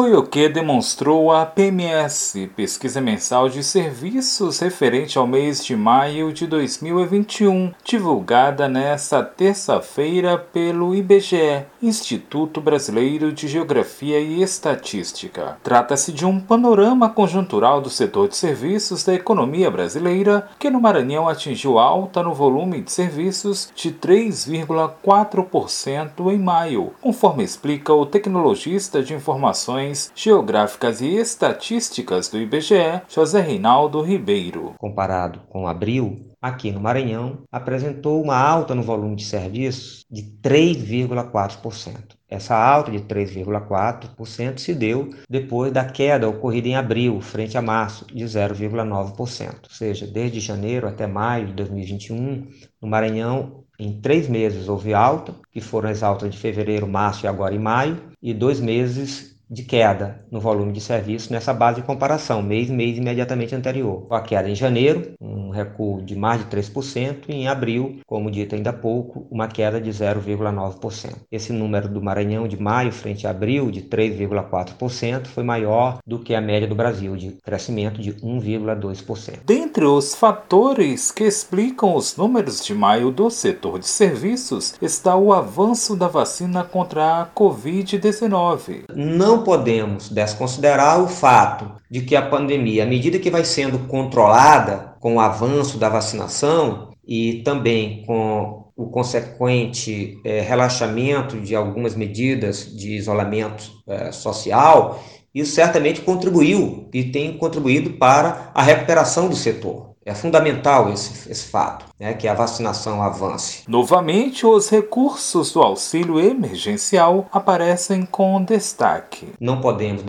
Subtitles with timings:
[0.00, 6.32] foi o que demonstrou a PMS, pesquisa mensal de serviços referente ao mês de maio
[6.32, 15.58] de 2021, divulgada nesta terça-feira pelo IBGE, Instituto Brasileiro de Geografia e Estatística.
[15.62, 21.28] Trata-se de um panorama conjuntural do setor de serviços da economia brasileira, que no Maranhão
[21.28, 29.12] atingiu alta no volume de serviços de 3,4% em maio, conforme explica o tecnologista de
[29.12, 34.74] informações Informações Geográficas e Estatísticas do IBGE, José Reinaldo Ribeiro.
[34.78, 42.16] Comparado com abril, aqui no Maranhão, apresentou uma alta no volume de serviços de 3,4%.
[42.28, 48.06] Essa alta de 3,4% se deu depois da queda ocorrida em abril, frente a março,
[48.06, 49.18] de 0,9%.
[49.64, 52.46] Ou seja, desde janeiro até maio de 2021,
[52.80, 57.28] no Maranhão, em três meses houve alta, que foram as altas de fevereiro, março e
[57.28, 61.86] agora em maio, e dois meses de queda no volume de serviço nessa base de
[61.86, 64.06] comparação, mês mês imediatamente anterior.
[64.10, 68.54] A queda em janeiro, um recuo de mais de 3%, e em abril, como dito
[68.54, 71.14] ainda há pouco, uma queda de 0,9%.
[71.30, 76.34] Esse número do Maranhão de maio frente a abril, de 3,4%, foi maior do que
[76.34, 79.40] a média do Brasil, de crescimento de 1,2%.
[79.44, 85.32] Dentre os fatores que explicam os números de maio do setor de serviços está o
[85.32, 88.84] avanço da vacina contra a Covid-19.
[88.94, 93.78] Não não podemos desconsiderar o fato de que a pandemia, à medida que vai sendo
[93.86, 101.96] controlada com o avanço da vacinação e também com o consequente é, relaxamento de algumas
[101.96, 105.02] medidas de isolamento é, social,
[105.34, 109.90] isso certamente contribuiu e tem contribuído para a recuperação do setor.
[110.04, 113.64] É fundamental esse, esse fato, né, que a vacinação avance.
[113.68, 119.28] Novamente, os recursos do auxílio emergencial aparecem com destaque.
[119.38, 120.02] Não podemos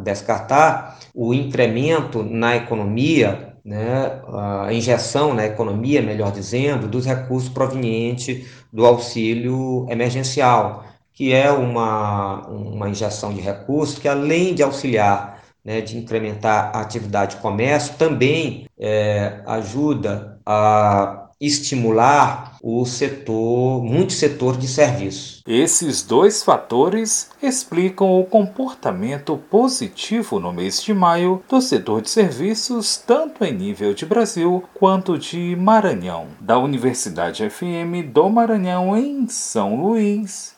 [0.00, 8.48] descartar o incremento na economia né, a injeção na economia, melhor dizendo, dos recursos provenientes
[8.72, 15.82] do auxílio emergencial, que é uma, uma injeção de recursos que, além de auxiliar né,
[15.82, 24.56] de incrementar a atividade de comércio, também é, ajuda a estimular o setor, muito setor
[24.56, 25.42] de serviços.
[25.46, 32.96] Esses dois fatores explicam o comportamento positivo no mês de maio do setor de serviços,
[32.96, 36.26] tanto em nível de Brasil quanto de Maranhão.
[36.40, 40.56] Da Universidade FM do Maranhão em São Luís,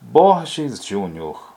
[0.00, 1.50] Borges Júnior.